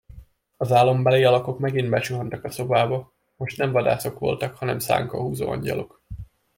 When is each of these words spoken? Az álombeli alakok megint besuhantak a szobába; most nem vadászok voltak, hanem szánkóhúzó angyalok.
Az 0.57 0.71
álombeli 0.71 1.23
alakok 1.23 1.59
megint 1.59 1.89
besuhantak 1.89 2.43
a 2.43 2.51
szobába; 2.51 3.13
most 3.35 3.57
nem 3.57 3.71
vadászok 3.71 4.19
voltak, 4.19 4.55
hanem 4.55 4.79
szánkóhúzó 4.79 5.49
angyalok. 5.49 6.01